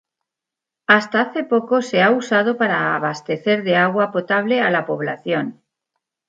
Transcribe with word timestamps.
Hasta 0.87 1.21
hace 1.21 1.43
poco, 1.43 1.83
se 1.83 2.01
ha 2.01 2.09
usado 2.09 2.57
para 2.57 2.95
abastecer 2.95 3.63
de 3.63 3.75
agua 3.75 4.11
potable 4.11 4.59
a 4.59 4.71
la 4.71 4.87
población. 4.87 5.61